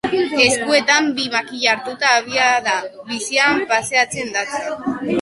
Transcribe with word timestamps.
Eskuetan 0.45 1.09
bi 1.19 1.27
makila 1.35 1.75
hartuta 1.75 2.15
abiada 2.21 2.75
bizian 3.13 3.65
paseatzean 3.75 4.37
datza. 4.41 4.69